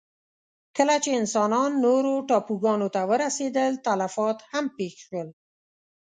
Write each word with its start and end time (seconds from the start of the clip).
کله 0.77 0.95
چې 1.03 1.09
انسانان 1.21 1.71
نورو 1.85 2.13
ټاپوګانو 2.29 2.87
ته 2.95 3.01
ورسېدل، 3.11 3.71
تلفات 3.85 4.37
هم 4.51 4.65
پېښ 4.77 4.93
شول. 5.05 5.27